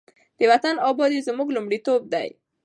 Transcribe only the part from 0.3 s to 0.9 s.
د وطن